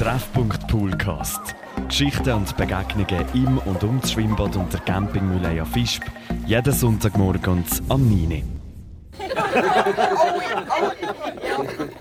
Treffpunkt 0.00 0.66
Poolcast. 0.66 1.54
Geschichten 1.86 2.32
und 2.32 2.56
Begegnungen 2.56 3.26
im 3.34 3.58
und 3.58 3.84
um 3.84 4.00
das 4.00 4.12
Schwimmbad 4.12 4.56
und 4.56 4.72
der 4.72 4.80
Campingmühle 4.80 5.66
Fischb. 5.66 6.04
Jeden 6.46 6.72
Sonntagmorgen 6.72 7.62
am 7.90 8.08
9. 8.08 8.60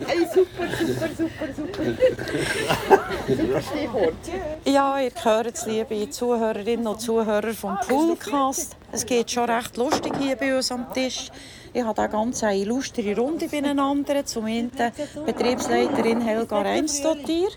Hey, 0.07 0.27
super, 0.33 0.65
super, 0.79 1.09
super, 1.17 1.47
super. 1.53 1.83
Super 3.27 3.61
Stichwort. 3.61 4.13
Ja, 4.63 4.99
ihr 5.01 5.11
hört 5.21 5.53
es, 5.53 5.65
liebe 5.65 6.09
Zuhörerinnen 6.09 6.87
und 6.87 7.01
Zuhörer 7.01 7.53
vom 7.53 7.77
Poolcast. 7.85 8.77
Es 8.93 9.05
geht 9.05 9.29
schon 9.29 9.49
recht 9.49 9.75
lustig 9.75 10.13
hier 10.17 10.37
bei 10.37 10.55
uns 10.55 10.71
am 10.71 10.93
Tisch. 10.93 11.31
Ich 11.73 11.83
habe 11.83 11.95
da 11.95 12.07
ganz 12.07 12.43
eine 12.43 12.59
illustre 12.59 13.13
Runde 13.13 13.49
beieinander. 13.49 14.25
Zum 14.25 14.45
einen 14.45 14.71
die 14.71 15.19
Betriebsleiterin 15.25 16.21
Helga 16.21 16.61
Reinsdottir. 16.61 17.49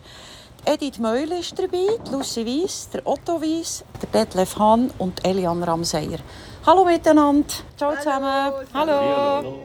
Edith 0.65 0.99
Meul 1.01 1.33
ist 1.33 1.59
dabei, 1.59 1.87
Lucy 2.11 2.47
Weiss, 2.47 2.89
der 2.91 3.05
Otto 3.07 3.41
Weiss, 3.43 3.85
der 4.01 4.25
Detlef 4.25 4.57
Hahn 4.59 4.91
und 4.99 5.25
Elian 5.27 5.63
Ramseyer. 5.63 6.19
Hallo 6.65 6.85
miteinander. 6.85 7.47
Ciao 7.77 7.95
zusammen. 7.97 8.53
Hallo. 8.73 9.57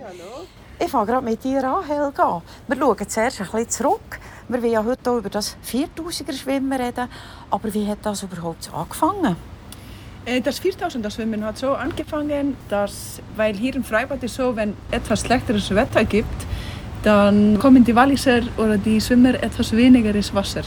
Ich 0.80 0.90
fange 0.90 1.06
gerade 1.06 1.24
mit 1.26 1.44
dir 1.44 1.64
an, 1.64 1.86
Helga. 1.86 2.42
Wir 2.68 2.78
schauen 2.78 3.10
zuerst 3.10 3.40
ein 3.42 3.46
bisschen 3.46 3.70
zurück. 3.70 4.20
Wir 4.48 4.62
wollen 4.62 4.72
ja 4.72 4.84
heute 4.84 5.18
über 5.18 5.30
das 5.30 5.56
4000er 5.66 6.34
Schwimmen 6.34 6.74
reden. 6.74 7.08
Aber 7.52 7.74
wie 7.74 7.88
hat 7.88 8.00
das 8.02 8.24
überhaupt 8.24 8.70
angefangen? 8.74 9.36
Äh, 10.26 10.42
Das 10.42 10.60
4000er 10.62 11.12
Schwimmen 11.12 11.44
hat 11.46 11.60
so 11.60 11.74
angefangen, 11.74 12.58
dass, 12.70 13.22
weil 13.36 13.56
hier 13.56 13.76
im 13.76 13.84
Freibad 13.84 14.24
ist 14.24 14.36
so, 14.36 14.56
wenn 14.56 14.76
etwas 14.90 15.22
schlechteres 15.22 15.70
Wetter 15.74 16.04
gibt, 16.06 16.46
dann 17.08 17.58
kommen 17.58 17.86
die 17.86 17.96
Walliser 17.96 18.42
oder 18.58 18.78
die 18.78 19.00
Schwimmer 19.00 19.34
etwas 19.42 19.72
weniger 19.72 20.14
ins 20.14 20.34
Wasser. 20.34 20.64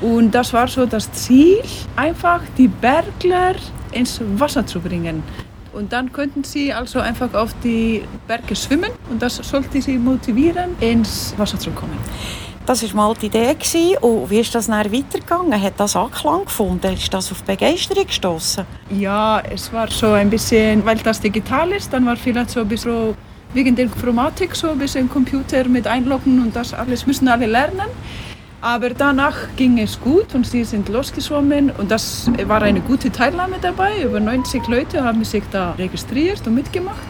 Und 0.00 0.32
das 0.32 0.52
war 0.52 0.68
so 0.68 0.86
das 0.86 1.10
Ziel, 1.12 1.60
einfach 1.96 2.40
die 2.56 2.68
Bergler 2.68 3.56
ins 3.90 4.20
Wasser 4.36 4.64
zu 4.64 4.78
bringen. 4.78 5.24
Und 5.72 5.92
dann 5.92 6.12
könnten 6.12 6.44
sie 6.44 6.72
also 6.72 7.00
einfach 7.00 7.34
auf 7.34 7.52
die 7.64 8.04
Berge 8.28 8.54
schwimmen 8.54 8.92
und 9.10 9.20
das 9.20 9.36
sollte 9.36 9.82
sie 9.82 9.98
motivieren, 9.98 10.70
ins 10.80 11.34
Wasser 11.36 11.58
zu 11.58 11.70
kommen. 11.72 11.98
Das 12.64 12.82
war 12.94 13.08
mal 13.08 13.14
die 13.20 13.26
Idee. 13.26 13.56
Und 14.00 14.30
wie 14.30 14.38
ist 14.38 14.54
das 14.54 14.68
dann 14.68 14.92
weitergegangen? 14.92 15.60
Hat 15.60 15.74
das 15.78 15.96
Anklang 15.96 16.44
gefunden? 16.44 16.92
Ist 16.92 17.12
das 17.12 17.32
auf 17.32 17.42
Begeisterung 17.42 18.06
gestoßen? 18.06 18.64
Ja, 18.90 19.42
es 19.50 19.72
war 19.72 19.90
so 19.90 20.12
ein 20.12 20.30
bisschen, 20.30 20.84
weil 20.84 20.98
das 20.98 21.20
digital 21.20 21.72
ist, 21.72 21.92
dann 21.92 22.06
war 22.06 22.16
vielleicht 22.16 22.50
so 22.50 22.60
ein 22.60 22.68
bisschen 22.68 23.16
wegen 23.54 23.76
der 23.76 23.86
Informatik 23.86 24.54
so 24.54 24.70
ein 24.70 24.78
bisschen 24.78 25.08
Computer 25.08 25.68
mit 25.68 25.86
einloggen 25.86 26.40
und 26.40 26.56
das 26.56 26.74
alles 26.74 27.06
müssen 27.06 27.28
alle 27.28 27.46
lernen. 27.46 27.88
Aber 28.60 28.90
danach 28.90 29.36
ging 29.56 29.78
es 29.78 30.00
gut 30.00 30.34
und 30.34 30.46
sie 30.46 30.62
sind 30.62 30.88
losgeschwommen 30.88 31.70
und 31.70 31.90
das 31.90 32.30
war 32.46 32.62
eine 32.62 32.80
gute 32.80 33.10
Teilnahme 33.10 33.56
dabei. 33.60 34.04
Über 34.04 34.20
90 34.20 34.68
Leute 34.68 35.02
haben 35.02 35.24
sich 35.24 35.42
da 35.50 35.72
registriert 35.72 36.46
und 36.46 36.54
mitgemacht. 36.54 37.08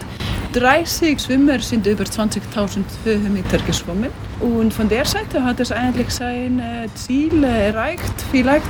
30 0.55 1.21
Schwimmer 1.21 1.59
sind 1.61 1.87
über 1.87 2.05
20.000 2.05 2.85
Höhenmeter 3.05 3.59
geschwommen. 3.67 4.11
Und 4.41 4.73
von 4.73 4.89
der 4.89 5.05
Seite 5.05 5.45
hat 5.45 5.61
es 5.61 5.73
eigentlich 5.73 6.11
sein 6.11 6.63
Ziel 6.95 7.45
erreicht. 7.45 8.15
Vielleicht 8.31 8.67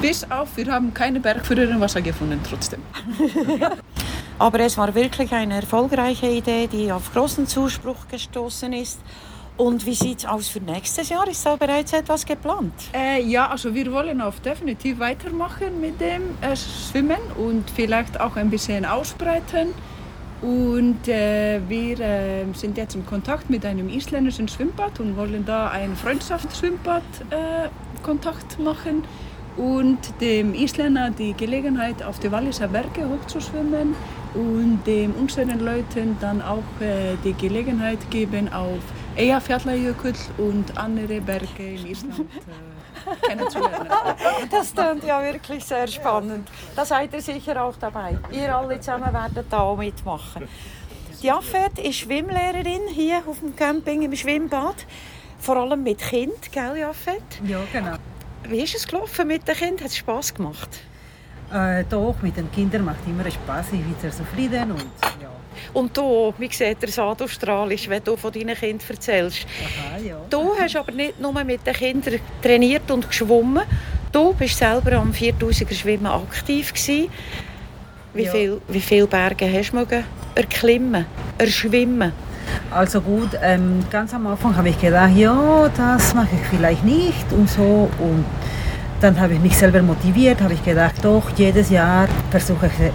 bis 0.00 0.24
auf, 0.30 0.56
wir 0.56 0.66
haben 0.66 0.92
keine 0.92 1.20
Bergführer 1.20 1.70
im 1.70 1.80
Wasser 1.80 2.02
gefunden 2.02 2.40
trotzdem. 2.48 2.80
Aber 4.38 4.60
es 4.60 4.76
war 4.76 4.94
wirklich 4.94 5.32
eine 5.32 5.56
erfolgreiche 5.56 6.26
Idee, 6.26 6.66
die 6.66 6.90
auf 6.90 7.12
großen 7.12 7.46
Zuspruch 7.46 8.08
gestoßen 8.08 8.72
ist. 8.72 9.00
Und 9.56 9.86
wie 9.86 9.94
sieht 9.94 10.18
es 10.18 10.26
aus 10.26 10.48
für 10.48 10.58
nächstes 10.58 11.08
Jahr? 11.08 11.28
Ist 11.28 11.46
da 11.46 11.54
bereits 11.54 11.92
etwas 11.92 12.26
geplant? 12.26 12.72
Äh, 12.92 13.22
ja, 13.22 13.48
also 13.48 13.72
wir 13.72 13.92
wollen 13.92 14.20
auch 14.20 14.34
definitiv 14.44 14.98
weitermachen 14.98 15.80
mit 15.80 16.00
dem 16.00 16.22
äh, 16.40 16.56
Schwimmen 16.56 17.20
und 17.36 17.70
vielleicht 17.70 18.20
auch 18.20 18.34
ein 18.34 18.50
bisschen 18.50 18.84
ausbreiten. 18.84 19.68
Und 20.42 21.06
äh, 21.06 21.60
wir 21.68 22.00
äh, 22.00 22.44
sind 22.54 22.76
jetzt 22.76 22.96
in 22.96 23.06
Kontakt 23.06 23.48
mit 23.48 23.64
einem 23.64 23.88
isländischen 23.88 24.48
Schwimmbad 24.48 24.98
und 24.98 25.16
wollen 25.16 25.44
da 25.46 25.68
ein 25.68 25.94
Freundschaftsschwimmbad 25.94 27.02
äh, 27.30 28.62
machen 28.62 29.04
und 29.56 29.98
dem 30.20 30.52
Isländer 30.52 31.10
die 31.10 31.32
Gelegenheit 31.32 32.02
auf 32.02 32.18
die 32.18 32.30
Walliser 32.30 32.68
Berge 32.68 33.08
hochzuschwimmen 33.08 33.94
und 34.34 34.82
dem 34.86 35.12
unseren 35.14 35.60
Leuten 35.60 36.16
dann 36.20 36.42
auch 36.42 36.62
äh, 36.80 37.16
die 37.24 37.34
Gelegenheit 37.34 38.10
geben 38.10 38.52
auf 38.52 38.80
Eyjafjallajökull 39.16 40.12
und 40.38 40.76
andere 40.76 41.20
Berge 41.20 41.74
in 41.74 41.86
Island 41.86 42.20
äh, 42.20 43.26
kennenzulernen. 43.26 43.88
Das 44.50 44.74
klingt 44.74 45.04
ja 45.04 45.22
wirklich 45.22 45.64
sehr 45.64 45.86
spannend. 45.86 46.48
Da 46.74 46.84
seid 46.84 47.12
ihr 47.12 47.20
sicher 47.20 47.62
auch 47.62 47.76
dabei. 47.76 48.18
Ihr 48.30 48.54
alle 48.56 48.80
zusammen 48.80 49.12
werdet 49.12 49.46
da 49.50 49.60
auch 49.60 49.76
mitmachen. 49.76 50.48
Die 51.22 51.26
Jafet 51.26 51.78
ist 51.78 51.96
Schwimmlehrerin 51.96 52.88
hier 52.92 53.22
auf 53.26 53.40
dem 53.40 53.54
Camping 53.56 54.02
im 54.02 54.14
Schwimmbad. 54.14 54.86
Vor 55.38 55.56
allem 55.56 55.82
mit 55.82 55.98
Kind, 55.98 56.52
gell 56.52 56.76
Jafet? 56.76 57.22
Ja, 57.46 57.60
genau. 57.72 57.96
Wie 58.48 58.60
ist 58.60 58.74
es 58.74 58.86
gelaufen 58.86 59.28
mit 59.28 59.46
den 59.46 59.54
Kindern? 59.54 59.84
Hat 59.84 59.90
es 59.90 59.96
Spass 59.96 60.34
gemacht? 60.34 60.80
Äh, 61.54 61.84
doch, 61.88 62.16
mit 62.20 62.36
den 62.36 62.50
Kindern 62.50 62.84
macht 62.84 63.06
immer 63.06 63.30
Spaß. 63.30 63.66
Ich 63.72 63.80
bin 63.80 63.94
sehr 64.00 64.10
zufrieden 64.10 64.72
und 64.72 64.80
ja. 65.22 65.28
Und 65.72 65.96
du, 65.96 66.34
wie 66.36 66.52
sieht 66.52 66.82
der 66.82 66.88
Sadostrahlisch, 66.88 67.88
wenn 67.88 68.02
du 68.02 68.16
von 68.16 68.32
deinen 68.32 68.56
Kindern 68.56 68.86
erzählst? 68.90 69.46
Aha, 69.62 69.98
ja. 69.98 70.16
Du 70.28 70.52
hast 70.60 70.76
aber 70.76 70.90
nicht 70.90 71.20
nur 71.20 71.32
mit 71.44 71.64
den 71.64 71.74
Kindern 71.74 72.18
trainiert 72.42 72.90
und 72.90 73.06
geschwommen. 73.08 73.62
Du 74.10 74.32
bist 74.34 74.58
selber 74.58 74.92
am 74.94 75.12
4000er 75.12 75.74
Schwimmen 75.74 76.06
aktiv 76.06 76.72
gewesen. 76.72 77.08
Wie, 78.14 78.24
Ja. 78.24 78.32
viel, 78.32 78.60
wie 78.68 78.80
viele 78.80 79.06
Berge 79.06 79.46
hast 79.52 79.70
du 79.70 79.76
mögen 79.76 80.04
erklimmen, 80.34 81.06
erschwimmen? 81.38 82.12
Also 82.70 83.00
gut, 83.00 83.30
ähm, 83.42 83.84
ganz 83.90 84.12
am 84.12 84.26
Anfang 84.26 84.56
habe 84.56 84.68
ich 84.68 84.80
gedacht, 84.80 85.16
ja, 85.16 85.68
das 85.76 86.14
mache 86.14 86.28
ich 86.34 86.46
vielleicht 86.48 86.84
nicht 86.84 87.32
und 87.32 87.48
so. 87.48 87.88
Und 87.98 88.24
dann 89.00 89.18
habe 89.20 89.34
ich 89.34 89.40
mich 89.40 89.56
selber 89.56 89.82
motiviert, 89.82 90.40
habe 90.40 90.54
ich 90.54 90.64
gedacht, 90.64 90.96
doch, 91.02 91.30
jedes 91.36 91.70
Jahr 91.70 92.08
versuche 92.30 92.66
ich 92.66 92.92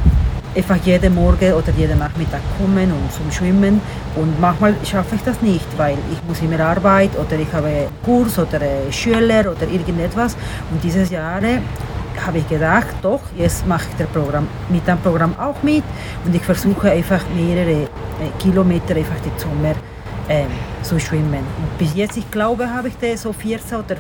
einfach 0.56 0.78
jeden 0.84 1.14
Morgen 1.16 1.54
oder 1.54 1.72
jeden 1.78 2.00
Nachmittag 2.00 2.42
kommen 2.58 2.92
und 2.92 3.12
zum 3.14 3.32
Schwimmen. 3.32 3.82
Und 4.16 4.40
manchmal 4.40 4.74
schaffe 4.84 5.16
ich 5.16 5.22
das 5.22 5.42
nicht, 5.42 5.66
weil 5.78 5.98
ich 6.12 6.22
muss 6.28 6.42
immer 6.42 6.60
Arbeit 6.60 7.12
oder 7.18 7.38
ich 7.38 7.52
habe 7.54 7.88
Kurs 8.04 8.38
oder 8.40 8.62
äh, 8.62 8.92
Schüler 8.92 9.42
oder 9.42 9.68
irgendetwas. 9.72 10.36
Und 10.72 10.84
dieses 10.84 11.10
Jahr 11.10 11.42
äh, 11.44 11.60
habe 12.26 12.40
ich 12.40 12.50
gedacht, 12.50 12.96
doch, 13.02 13.22
jetzt 13.38 13.66
mache 13.68 13.88
ich 13.90 13.98
das 13.98 14.08
Programm, 14.08 14.48
mit 14.70 14.88
dem 14.88 14.98
Programm 14.98 15.34
auch 15.40 15.62
mit 15.64 15.84
und 16.26 16.36
ich 16.36 16.42
versuche 16.42 16.92
einfach 16.92 17.22
mehrere 17.36 17.84
äh, 17.84 17.88
Kilometer 18.40 18.96
einfach 18.96 19.20
den 19.22 19.38
Sommer 19.38 19.76
ähm, 20.28 20.48
zu 20.82 21.00
schwimmen. 21.00 21.46
Und 21.58 21.78
bis 21.78 21.96
jetzt, 21.96 22.18
ich 22.18 22.30
glaube, 22.30 22.70
habe 22.70 22.90
ich 22.90 22.98
das 23.00 23.22
so 23.22 23.32
14 23.32 23.78
oder 23.78 23.96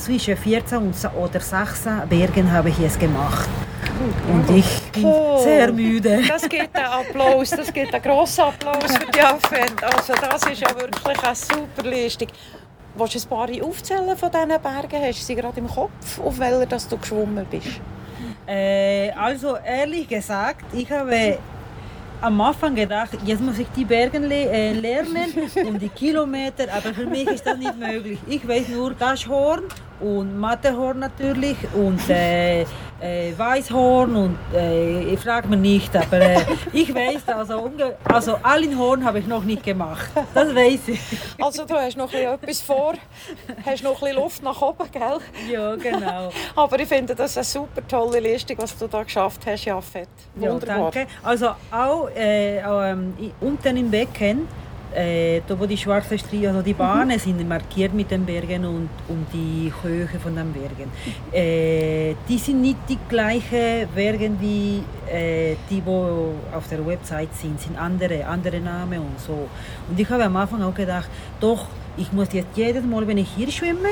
zwischen 0.00 0.36
14 0.36 0.78
und 0.78 0.94
oder 1.16 1.40
16 1.40 2.08
Bergen 2.08 2.50
habe 2.50 2.70
ich 2.70 2.78
es 2.80 2.98
gemacht. 2.98 3.48
Und 4.32 4.56
ich 4.56 4.80
bin 4.92 5.04
Cool. 5.04 5.40
sehr 5.42 5.72
müde. 5.72 6.22
Das 6.26 6.48
gibt 6.48 6.74
einen 6.74 6.86
Applaus, 6.86 7.50
das 7.50 7.72
gibt 7.72 7.92
einen 7.92 8.02
grossen 8.02 8.44
Applaus 8.44 8.96
für 8.96 9.06
die 9.06 9.18
Jafet. 9.18 9.84
Also 9.84 10.14
das 10.14 10.46
ist 10.50 10.60
ja 10.62 10.68
wirklich 10.68 11.22
eine 11.22 11.34
super 11.34 11.82
Leistung. 11.88 12.28
Willst 12.94 13.14
du 13.14 13.18
ein 13.20 13.28
paar 13.28 13.48
aufzählen 13.68 14.16
von 14.16 14.30
diesen 14.30 14.48
Bergen? 14.48 15.02
Hast 15.06 15.20
du 15.20 15.24
sie 15.24 15.34
gerade 15.34 15.60
im 15.60 15.68
Kopf, 15.68 16.18
auf 16.24 16.38
welcher 16.38 16.66
dass 16.66 16.88
du 16.88 16.96
geschwommen 16.96 17.46
bist? 17.50 17.80
Äh, 18.46 19.10
also 19.12 19.56
ehrlich 19.56 20.08
gesagt, 20.08 20.64
ich 20.72 20.90
habe 20.90 21.38
am 22.20 22.40
Anfang 22.40 22.74
gedacht, 22.74 23.10
jetzt 23.24 23.40
muss 23.40 23.58
ich 23.58 23.68
die 23.76 23.84
Bergen 23.84 24.24
le 24.24 24.50
äh, 24.50 24.72
lernen 24.72 25.32
und 25.66 25.80
die 25.82 25.88
Kilometer, 25.88 26.64
aber 26.72 26.92
für 26.94 27.06
mich 27.06 27.26
ist 27.28 27.46
das 27.46 27.56
nicht 27.56 27.78
möglich. 27.78 28.18
Ich 28.26 28.46
weiß 28.46 28.68
nur 28.68 28.96
Taschhorn 28.96 29.62
und 30.00 30.38
Matterhorn 30.38 30.98
natürlich 30.98 31.56
und 31.74 32.08
äh, 32.08 32.64
äh, 33.00 33.32
Weißhorn 33.36 34.14
und 34.16 34.38
äh, 34.54 35.02
ich 35.14 35.20
frage 35.20 35.48
mich 35.48 35.58
nicht, 35.60 35.96
aber 35.96 36.20
äh, 36.20 36.40
ich 36.72 36.94
weiß, 36.94 37.28
also, 37.28 37.70
also 38.04 38.36
Allenhorn 38.42 39.04
habe 39.04 39.18
ich 39.20 39.26
noch 39.26 39.42
nicht 39.44 39.62
gemacht. 39.64 40.10
Das 40.34 40.54
weiß 40.54 40.88
ich. 40.88 41.00
Also 41.40 41.64
du 41.64 41.74
hast 41.74 41.96
noch 41.96 42.12
etwas 42.12 42.60
vor, 42.60 42.94
hast 43.64 43.82
noch 43.82 44.02
ein 44.02 44.14
Luft 44.14 44.42
nach 44.42 44.60
oben, 44.60 44.90
gell? 44.92 45.18
Ja, 45.50 45.74
genau. 45.76 46.30
Aber 46.56 46.78
ich 46.78 46.88
finde 46.88 47.14
das 47.14 47.36
eine 47.36 47.44
super 47.44 47.86
tolle 47.88 48.20
Leistung, 48.20 48.56
was 48.58 48.76
du 48.76 48.86
da 48.86 49.02
geschafft 49.02 49.40
hast, 49.46 49.64
Jafet. 49.64 50.08
Ja, 50.40 50.52
Wunderbar. 50.52 50.90
danke. 50.90 51.06
Also 51.22 51.50
auch 51.70 52.08
äh, 52.14 52.58
ähm, 52.58 53.14
i- 53.20 53.32
unten 53.40 53.76
im 53.76 53.90
Becken, 53.90 54.46
äh, 54.94 55.40
wo 55.58 55.66
die 55.66 55.76
schwarze 55.76 56.18
Strie, 56.18 56.46
also 56.46 56.62
die 56.62 56.74
Bahnen 56.74 57.18
sind 57.18 57.46
markiert 57.48 57.94
mit 57.94 58.10
den 58.10 58.24
Bergen 58.24 58.64
und, 58.64 58.90
und 59.08 59.26
die 59.32 59.72
Höhe 59.82 60.06
von 60.06 60.34
den 60.34 60.52
Bergen. 60.52 60.90
Äh, 61.32 62.14
die 62.28 62.38
sind 62.38 62.60
nicht 62.60 62.78
die 62.88 62.98
gleichen 63.08 63.88
Berge 63.94 64.30
wie 64.40 64.82
äh, 65.10 65.56
die, 65.68 65.82
wo 65.84 66.34
auf 66.52 66.68
der 66.68 66.84
Website 66.86 67.34
sind, 67.34 67.60
sind 67.60 67.78
andere, 67.78 68.24
andere 68.26 68.60
Namen 68.60 68.98
und 68.98 69.20
so. 69.20 69.48
Und 69.88 69.98
ich 69.98 70.08
habe 70.08 70.24
am 70.24 70.36
Anfang 70.36 70.62
auch 70.62 70.74
gedacht, 70.74 71.08
doch, 71.40 71.66
ich 71.96 72.12
muss 72.12 72.32
jetzt 72.32 72.56
jedes 72.56 72.84
Mal, 72.84 73.06
wenn 73.06 73.18
ich 73.18 73.28
hier 73.36 73.50
schwimme, 73.50 73.88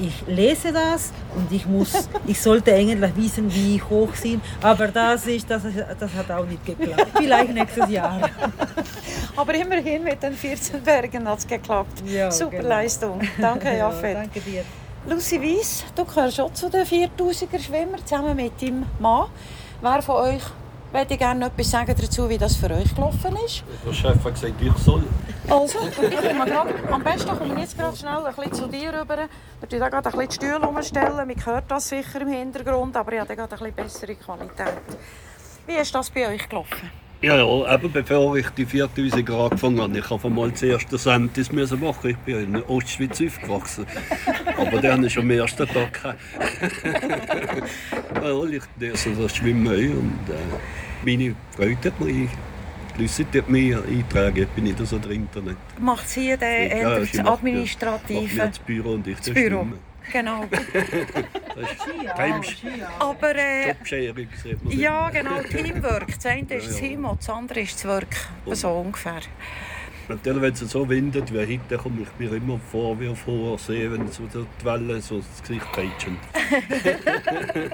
ich 0.00 0.24
lese 0.26 0.72
das 0.72 1.12
und 1.36 1.50
ich 1.52 1.66
muss, 1.66 2.08
ich 2.26 2.40
sollte 2.40 2.74
eigentlich 2.74 3.16
wissen, 3.16 3.52
wie 3.54 3.80
hoch 3.82 4.14
sind, 4.14 4.42
aber 4.62 4.88
das 4.88 5.26
ist, 5.26 5.48
das, 5.50 5.62
das 5.98 6.14
hat 6.14 6.30
auch 6.30 6.46
nicht 6.46 6.64
geklappt. 6.64 7.06
Vielleicht 7.16 7.54
nächstes 7.54 7.88
Jahr. 7.90 8.28
Aber 9.36 9.54
immerhin 9.54 10.04
mit 10.04 10.22
den 10.22 10.34
14 10.34 10.80
Bergen 10.82 11.28
hat 11.28 11.38
es 11.38 11.46
geklappt. 11.46 12.02
Ja, 12.06 12.30
Super 12.30 12.56
genau. 12.58 12.68
Leistung. 12.68 13.20
Danke, 13.40 13.76
Ja, 13.76 13.90
danke 13.90 14.40
dir. 14.40 14.64
Lucy 15.06 15.40
Weiss, 15.40 15.84
du 15.94 16.04
gehörst 16.04 16.40
auch 16.40 16.52
zu 16.52 16.70
den 16.70 16.86
4000er 16.86 17.60
Schwimmer 17.60 17.98
zusammen 18.04 18.36
mit 18.36 18.60
deinem 18.62 18.86
Mann. 18.98 19.26
Wer 19.82 20.00
von 20.00 20.16
euch 20.16 20.42
möchte 20.92 21.16
gerne 21.16 21.46
etwas 21.46 21.70
sagen 21.70 21.94
dazu, 22.00 22.28
wie 22.28 22.38
das 22.38 22.56
für 22.56 22.70
euch 22.70 22.94
gelaufen 22.94 23.36
ist? 23.44 23.64
Der 23.86 23.92
Chef 23.92 24.24
hat 24.24 24.34
gesagt, 24.34 24.54
ich 24.60 24.82
soll. 24.82 25.02
Also, 25.48 25.78
ich 25.88 26.28
komme 26.28 26.46
grad, 26.46 26.68
am 26.90 27.02
besten 27.02 27.38
komme 27.38 27.54
ich 27.54 27.60
jetzt 27.60 27.78
gerade 27.78 27.96
schnell 27.96 28.24
ein 28.24 28.34
bisschen 28.34 28.52
zu 28.54 28.66
dir 28.66 28.88
rüber. 28.88 29.28
Wir 29.68 29.78
da 29.78 29.88
gerade 29.88 30.08
ein 30.08 30.18
bisschen 30.18 30.28
die 30.28 30.34
Stühle 30.34 30.66
umstellen. 30.66 31.16
Man 31.16 31.46
hört 31.46 31.70
das 31.70 31.88
sicher 31.88 32.20
im 32.22 32.28
Hintergrund, 32.28 32.96
aber 32.96 33.12
ich 33.12 33.20
habe 33.20 33.36
gerade 33.36 33.52
ein 33.52 33.58
bisschen 33.58 33.74
bessere 33.74 34.14
Qualität. 34.14 34.74
Wie 35.66 35.74
ist 35.74 35.94
das 35.94 36.10
bei 36.10 36.28
euch 36.28 36.48
gelaufen? 36.48 36.90
Ja, 37.22 37.36
ja, 37.36 37.74
eben 37.74 37.90
bevor 37.90 38.36
ich 38.36 38.50
die 38.50 38.66
4000 38.66 39.24
Grad 39.24 39.52
angefangen 39.52 39.80
habe, 39.80 39.98
ich 39.98 40.10
habe 40.10 40.28
mal 40.28 40.50
das 40.50 40.62
erste 40.62 40.98
Sentis 40.98 41.50
müssen 41.52 41.80
machen. 41.80 42.10
Ich 42.10 42.18
bin 42.18 42.34
ja 42.34 42.40
in 42.42 42.62
Ostschweiz 42.64 43.18
aufgewachsen. 43.22 43.86
Aber 44.58 44.78
dann 44.80 45.08
schon 45.08 45.22
am 45.22 45.30
ersten 45.30 45.66
Tag 45.66 46.00
ja, 48.22 48.44
ich 48.44 48.62
lese 48.78 49.10
das 49.10 49.36
Schwimmen 49.36 49.66
und 49.68 50.28
äh, 50.28 50.36
meine 51.04 51.34
Freude 51.56 51.90
hat 51.90 52.00
mich 52.00 52.28
Hat 52.98 53.48
mich 53.48 53.74
eingetragen, 53.76 54.36
ich 54.42 54.48
bin 54.50 54.64
nicht 54.64 54.78
so 54.86 54.98
drin. 54.98 55.22
Internet. 55.22 55.56
Macht 55.80 56.08
sie 56.08 56.28
Ja, 56.28 57.04
sie 57.04 57.18
das 57.18 57.26
Administrative? 57.26 58.34
Mir 58.34 58.46
das 58.46 58.58
Büro 58.60 58.92
und 58.92 59.06
ich 59.06 59.16
Das 59.16 59.26
das 59.26 59.34
Büro. 59.34 59.48
Schwimmen. 59.62 59.78
Genau. 60.12 60.44
Das 61.56 61.70
ist 61.70 61.84
Time- 62.16 62.86
Aber 62.98 63.34
äh, 63.36 63.68
Jobsharing, 63.68 64.28
ja, 64.70 65.08
genau, 65.10 65.40
Teamwork. 65.42 66.06
Das 66.14 66.26
eine 66.26 66.40
ist 66.48 66.50
Ja, 66.50 66.56
das 66.58 66.80
ja. 66.80 66.86
Team 66.88 67.04
und 67.04 67.20
das 67.20 67.30
andere 67.30 67.60
ist 67.60 67.74
das 67.76 67.84
Work. 67.84 68.16
So 68.46 68.70
ungefähr. 68.70 69.20
Natürlich, 70.08 70.42
wenn 70.42 70.52
es 70.52 70.60
so 70.60 70.88
windet 70.88 71.32
wie 71.32 71.38
heute, 71.38 71.76
komme 71.82 72.02
ich 72.02 72.08
mir 72.18 72.36
immer 72.36 72.58
vor 72.70 72.98
wie 73.00 73.08
auf 73.08 73.26
hoher 73.26 73.56
See, 73.58 73.90
wenn 73.90 74.06
so 74.08 74.22
die 74.24 74.64
Wellen 74.64 75.00
so 75.00 75.16
das 75.18 75.42
Gesicht 75.42 75.66
peitschen. 75.72 76.18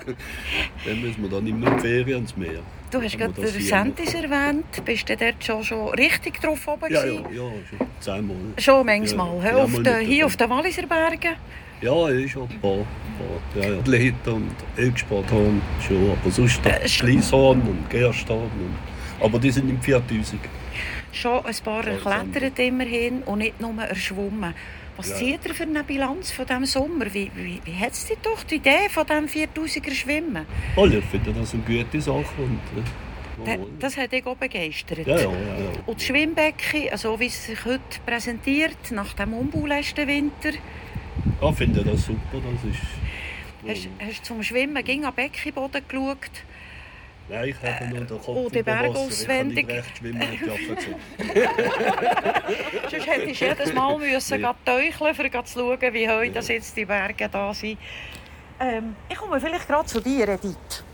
dann 0.85 1.01
müssen 1.01 1.23
wir 1.23 1.29
dann 1.31 1.47
immer 1.47 1.67
in 1.69 1.77
die 1.77 1.81
Ferien 1.81 2.15
ans 2.17 2.37
Meer. 2.37 2.61
Du 2.91 3.01
hast 3.01 3.17
gerade 3.19 3.33
den 3.33 3.45
das 3.45 3.53
Sentis 3.55 4.15
erwähnt. 4.15 4.65
Bist 4.85 5.09
du 5.09 5.17
dort 5.17 5.43
schon, 5.45 5.65
schon 5.65 5.89
richtig 5.95 6.41
drauf 6.41 6.67
oben? 6.69 6.93
Ja, 6.93 7.05
ja, 7.05 7.13
ja, 7.15 7.21
schon 7.69 7.87
zehnmal. 8.01 8.37
Schon 8.59 8.87
manchmal. 8.87 9.37
Ja, 9.45 9.51
ja, 9.59 9.65
auf 9.65 9.77
mit 9.77 9.89
hier 9.99 10.27
auf 10.27 10.37
den 10.37 10.51
Walliser 10.51 10.87
Bergen. 10.87 11.37
Ja, 11.81 12.09
ist 12.09 12.31
schon 12.33 12.43
ein 12.49 12.61
paar. 12.61 12.77
paar. 12.77 13.63
Ja, 13.63 13.71
ja. 13.71 13.79
Leiter 13.87 14.35
und 14.35 14.51
Elgsporthorn 14.77 15.61
schon, 15.87 16.11
aber 16.11 16.31
sonst 16.31 16.65
Äh, 16.67 16.85
sch- 16.85 16.89
Schlieshorn 16.89 17.61
und 17.63 17.89
Gersthorn. 17.91 18.43
Und, 18.43 18.77
aber 19.21 19.39
die 19.39 19.51
sind 19.51 19.69
im 19.69 19.81
4000. 19.81 20.41
Schon 21.13 21.45
ein 21.45 21.55
paar 21.65 21.87
erklettert 21.87 22.59
immerhin 22.59 23.23
und 23.25 23.39
nicht 23.39 23.61
nur 23.61 23.75
erschwommen. 23.83 24.55
Was 24.97 25.09
Ja. 25.11 25.17
zieht 25.17 25.47
ihr 25.47 25.55
für 25.55 25.63
eine 25.65 25.83
Bilanz 25.83 26.31
von 26.31 26.47
diesem 26.47 26.67
Sommer? 26.67 27.07
Wie, 27.13 27.31
wie, 27.35 27.61
wie 27.65 27.75
hat 27.75 27.93
es 27.93 28.07
doch 28.23 28.43
die 28.45 28.57
Idee 28.57 28.89
von 28.91 29.07
diesem 29.07 29.27
4000er 29.29 29.95
Schwimmen? 29.95 30.47
Oh, 30.77 30.87
ich 30.87 31.05
finde 31.07 31.33
das 31.33 31.55
eine 31.55 31.63
gute 31.63 32.01
Sache. 32.01 32.25
Und, 32.39 32.61
äh, 32.77 32.83
Da- 33.43 33.57
Das 33.79 33.97
hat 33.97 34.13
dich 34.13 34.27
auch 34.27 34.37
begeistert. 34.37 35.07
ja, 35.07 35.19
ja. 35.19 35.29
Und 35.87 35.99
das 35.99 36.05
Schwimmbecken, 36.07 36.91
also 36.93 37.19
wie 37.19 37.25
es 37.27 37.47
sich 37.47 37.65
heute 37.65 37.81
präsentiert, 38.05 38.91
nach 38.91 39.15
dem 39.15 39.33
Umbau 39.33 39.65
letzten 39.67 40.07
Winter, 40.07 40.51
Ja, 41.41 41.49
ich 41.51 41.57
finde 41.57 41.83
das 41.83 42.05
super. 42.05 42.19
Das 42.35 43.75
ist, 43.75 43.87
hast, 43.87 43.89
hast 44.07 44.21
du 44.21 44.25
zum 44.25 44.43
Schwimmen 44.43 44.85
ging 44.85 45.07
am 45.07 45.15
Beckenboden 45.15 45.81
geschaut? 45.89 46.19
Nein, 47.31 47.49
ich 47.49 47.57
habe 47.63 47.89
nur 47.89 48.01
den 48.01 48.19
Kopf 48.19 48.29
oh. 48.29 48.49
Bergauswendung. 48.51 49.69
Jacke 49.69 50.77
zu. 50.79 50.91
Sonst 52.91 53.07
hättest 53.07 53.41
du 53.41 53.45
jedes 53.45 53.73
Mal 53.73 53.99
müssen 53.99 54.41
Ja. 54.41 54.55
teucheln, 54.65 55.35
um 55.35 55.47
zu 55.47 55.59
schauen, 55.59 55.95
wie 55.95 56.09
heute 56.09 56.33
das 56.33 56.49
jetzt 56.49 56.77
die 56.77 56.85
Berge 56.85 57.29
da 57.29 57.55
sind. 57.55 57.79
Ähm, 58.59 58.97
ich 59.09 59.17
komme 59.17 59.41
vielleicht 59.41 59.69
gerade 59.69 59.87
zu 59.87 60.01
dir, 60.01 60.29
Edith. 60.29 60.85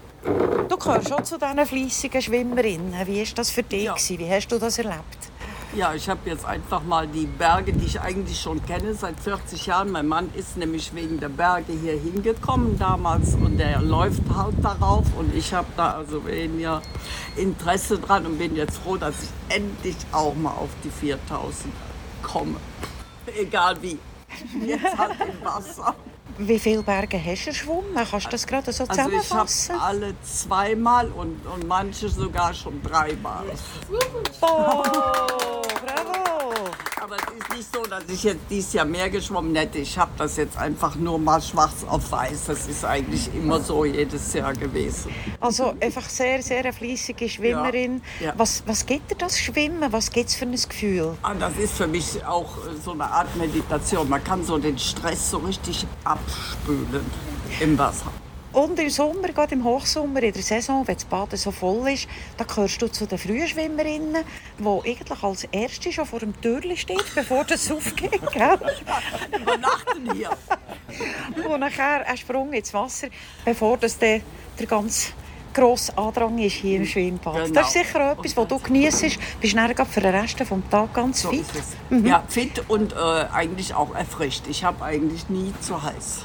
Du 0.68 0.76
gehörst 0.76 1.08
schon 1.08 1.24
zu 1.24 1.38
diesen 1.38 1.66
fleissigen 1.66 2.20
Schwimmerinnen. 2.20 2.94
Wie 3.06 3.18
war 3.18 3.34
das 3.34 3.50
für 3.50 3.62
dich? 3.62 3.84
Ja. 3.84 3.94
gewesen? 3.94 4.18
Wie 4.18 4.28
hast 4.30 4.48
du 4.48 4.58
das 4.58 4.78
erlebt? 4.78 5.30
Ja, 5.76 5.92
ich 5.92 6.08
habe 6.08 6.20
jetzt 6.24 6.46
einfach 6.46 6.82
mal 6.82 7.06
die 7.06 7.26
Berge, 7.26 7.74
die 7.74 7.84
ich 7.84 8.00
eigentlich 8.00 8.40
schon 8.40 8.64
kenne 8.64 8.94
seit 8.94 9.20
40 9.20 9.66
Jahren. 9.66 9.90
Mein 9.90 10.08
Mann 10.08 10.30
ist 10.34 10.56
nämlich 10.56 10.94
wegen 10.94 11.20
der 11.20 11.28
Berge 11.28 11.74
hier 11.74 11.92
hingekommen 12.00 12.78
damals 12.78 13.34
und 13.34 13.58
der 13.58 13.82
läuft 13.82 14.22
halt 14.34 14.54
darauf 14.62 15.04
und 15.18 15.34
ich 15.34 15.52
habe 15.52 15.66
da 15.76 15.92
also 15.96 16.24
weniger 16.24 16.80
Interesse 17.36 17.98
dran 17.98 18.24
und 18.24 18.38
bin 18.38 18.56
jetzt 18.56 18.78
froh, 18.78 18.96
dass 18.96 19.14
ich 19.22 19.54
endlich 19.54 19.96
auch 20.12 20.34
mal 20.34 20.52
auf 20.52 20.70
die 20.82 20.88
4000 20.88 21.70
komme. 22.22 22.56
Egal 23.38 23.76
wie. 23.82 23.98
Jetzt 24.64 24.96
halt 24.96 25.16
im 25.20 25.44
Wasser. 25.44 25.94
Wie 26.38 26.58
viele 26.58 26.82
Berge 26.82 27.18
hast 27.22 27.44
du 27.44 27.50
geschwommen? 27.50 27.94
Kannst 27.94 28.26
du 28.26 28.30
das 28.30 28.46
gerade 28.46 28.72
so 28.72 28.84
Also 28.84 28.92
ich 28.94 29.00
habe 29.00 29.22
zusammenfassen? 29.22 29.76
alle 29.78 30.14
zweimal 30.22 31.10
und, 31.10 31.46
und 31.46 31.66
manche 31.66 32.08
sogar 32.08 32.54
schon 32.54 32.82
dreimal. 32.82 33.44
Oh! 34.40 34.82
Aber 37.06 37.18
es 37.18 37.38
ist 37.38 37.56
nicht 37.56 37.72
so, 37.72 37.82
dass 37.84 38.02
ich 38.08 38.24
jetzt 38.24 38.40
dieses 38.50 38.72
Jahr 38.72 38.84
mehr 38.84 39.08
geschwommen 39.08 39.54
hätte. 39.54 39.78
Ich 39.78 39.96
habe 39.96 40.10
das 40.18 40.36
jetzt 40.38 40.56
einfach 40.56 40.96
nur 40.96 41.20
mal 41.20 41.40
schwarz 41.40 41.84
auf 41.86 42.10
weiß. 42.10 42.46
Das 42.46 42.66
ist 42.66 42.84
eigentlich 42.84 43.32
immer 43.32 43.60
so 43.60 43.84
jedes 43.84 44.32
Jahr 44.32 44.52
gewesen. 44.52 45.14
Also 45.40 45.74
einfach 45.80 46.08
sehr, 46.08 46.42
sehr 46.42 46.58
eine 46.58 46.72
fleissige 46.72 47.28
Schwimmerin. 47.28 48.02
Ja. 48.18 48.34
Was, 48.36 48.64
was 48.66 48.84
gibt 48.84 49.12
dir 49.12 49.14
das 49.14 49.38
Schwimmen? 49.38 49.92
Was 49.92 50.10
gibt 50.10 50.30
es 50.30 50.34
für 50.34 50.46
ein 50.46 50.56
Gefühl? 50.56 51.16
Und 51.22 51.40
das 51.40 51.56
ist 51.58 51.74
für 51.74 51.86
mich 51.86 52.24
auch 52.26 52.50
so 52.84 52.90
eine 52.90 53.04
Art 53.04 53.36
Meditation. 53.36 54.08
Man 54.08 54.24
kann 54.24 54.44
so 54.44 54.58
den 54.58 54.76
Stress 54.76 55.30
so 55.30 55.38
richtig 55.38 55.86
abspülen 56.02 57.06
im 57.60 57.78
Wasser. 57.78 58.10
Und 58.56 58.78
im 58.80 58.88
Sommer, 58.88 59.28
gerade 59.34 59.54
im 59.54 59.64
Hochsommer, 59.64 60.22
in 60.22 60.32
der 60.32 60.42
Saison, 60.42 60.88
wenn 60.88 60.94
das 60.94 61.04
Baden 61.04 61.36
so 61.36 61.50
voll 61.50 61.90
ist, 61.90 62.08
da 62.38 62.44
gehörst 62.44 62.80
du 62.80 62.88
zu 62.88 63.04
den 63.04 63.18
frühen 63.18 63.46
Schwimmerinnen, 63.46 64.24
die 64.58 64.64
eigentlich 64.66 65.22
als 65.22 65.44
Erste 65.52 65.92
schon 65.92 66.06
vor 66.06 66.20
dem 66.20 66.40
Türli 66.40 66.74
steht, 66.74 67.04
bevor 67.14 67.44
das 67.44 67.70
aufgeht. 67.76 68.18
Übernachten 69.38 70.10
hier. 70.14 70.30
Und 71.50 71.60
nachher 71.60 72.06
ein 72.08 72.16
Sprung 72.16 72.50
ins 72.54 72.72
Wasser, 72.72 73.08
bevor 73.44 73.76
das 73.76 73.98
der, 73.98 74.22
der 74.58 74.66
ganz 74.66 75.12
grosse 75.52 75.96
Andrang 75.98 76.38
ist 76.38 76.54
hier 76.54 76.78
im 76.78 76.86
Schwimmbad. 76.86 77.34
Genau. 77.34 77.60
Das 77.60 77.66
ist 77.66 77.72
sicher 77.74 78.10
auch 78.12 78.18
etwas, 78.18 78.34
was 78.38 78.48
du 78.48 78.58
genießt. 78.58 79.18
Bist 79.38 79.54
nachher 79.54 79.74
gerade 79.74 79.90
für 79.90 80.00
den 80.00 80.14
Rest 80.14 80.40
des 80.40 80.48
Tages 80.48 80.94
ganz 80.94 81.20
So 81.20 81.28
fit. 81.30 81.44
es. 81.58 81.76
Ja, 82.08 82.24
fit 82.26 82.62
und 82.68 82.94
äh, 82.94 82.96
eigentlich 83.34 83.74
auch 83.74 83.94
erfrischt. 83.94 84.44
Ich 84.48 84.64
habe 84.64 84.82
eigentlich 84.82 85.28
nie 85.28 85.52
zu 85.60 85.82
heiß. 85.82 86.22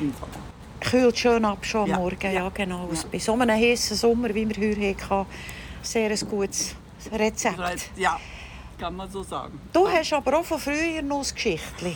im 0.00 0.12
Sommer. 0.12 0.57
Kühlt 0.88 1.18
schön 1.18 1.44
ab 1.44 1.66
schon 1.66 1.82
am 1.82 1.88
Ja, 1.88 1.96
Morgen. 1.98 2.32
Ja, 2.32 2.48
genau. 2.48 2.88
Ja. 2.90 3.00
Bei 3.12 3.18
so 3.18 3.34
einem 3.34 3.50
heißen 3.50 3.94
Sommer, 3.94 4.34
wie 4.34 4.48
wir 4.48 4.56
heute 4.56 5.10
hatten, 5.10 5.26
sehr 5.82 6.10
ein 6.10 6.18
gutes 6.30 6.74
Rezept. 7.12 7.58
Ja, 7.96 8.18
kann 8.78 8.96
man 8.96 9.10
so 9.10 9.22
sagen. 9.22 9.60
Du 9.70 9.86
hast 9.86 10.12
aber 10.14 10.38
auch 10.38 10.44
von 10.44 10.58
früher 10.58 11.02
noch 11.02 11.18
ein 11.18 11.34
Geschichtchen. 11.34 11.94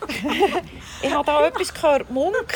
ich 1.02 1.12
habe 1.12 1.26
da 1.26 1.46
etwas 1.46 1.74
gehört, 1.74 2.10
munkeln 2.10 2.46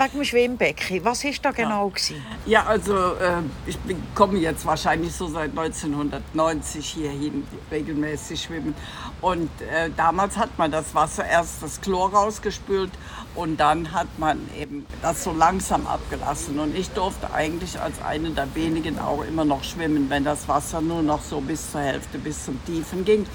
wegen 0.00 0.18
dem 0.18 0.24
Schwimmbecken. 0.24 1.04
Was 1.04 1.24
war 1.24 1.32
da 1.42 1.50
genau? 1.50 1.88
gewesen? 1.88 2.24
Ja, 2.46 2.64
also 2.64 2.94
äh, 2.94 3.42
ich 3.66 3.78
bin, 3.78 4.02
komme 4.14 4.38
jetzt 4.38 4.64
wahrscheinlich 4.64 5.14
so 5.14 5.28
seit 5.28 5.50
1990 5.50 6.86
hierhin 6.86 7.46
regelmäßig 7.70 8.42
schwimmen. 8.42 8.74
Und 9.20 9.50
äh, 9.60 9.90
damals 9.96 10.36
hat 10.38 10.56
man 10.58 10.70
das 10.70 10.94
Wasser 10.94 11.26
erst 11.26 11.62
das 11.62 11.80
Chlor 11.80 12.12
rausgespült 12.12 12.90
und 13.34 13.58
dann 13.58 13.92
hat 13.92 14.08
man 14.18 14.38
eben 14.58 14.86
das 15.02 15.22
so 15.22 15.32
langsam 15.32 15.86
abgelassen. 15.86 16.58
Und 16.58 16.74
ich 16.74 16.90
durfte 16.90 17.32
eigentlich 17.32 17.78
als 17.80 18.00
eine 18.02 18.30
der 18.30 18.54
wenigen 18.54 18.98
auch 18.98 19.22
immer 19.22 19.44
noch 19.44 19.62
schwimmen, 19.62 20.08
wenn 20.08 20.24
das 20.24 20.48
Wasser 20.48 20.80
nur 20.80 21.02
noch 21.02 21.22
so 21.22 21.40
bis 21.40 21.70
zur 21.70 21.82
Hälfte, 21.82 22.18
bis 22.18 22.46
zum 22.46 22.64
Tiefen 22.64 23.04
ging. 23.04 23.26